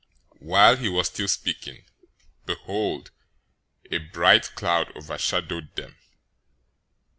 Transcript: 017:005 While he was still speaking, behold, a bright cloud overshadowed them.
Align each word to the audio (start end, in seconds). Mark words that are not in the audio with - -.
017:005 0.37 0.41
While 0.41 0.75
he 0.77 0.89
was 0.89 1.07
still 1.09 1.27
speaking, 1.27 1.83
behold, 2.47 3.11
a 3.91 3.99
bright 3.99 4.49
cloud 4.55 4.91
overshadowed 4.97 5.75
them. 5.75 5.95